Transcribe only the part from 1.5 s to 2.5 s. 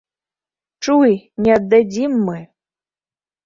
аддадзім мы!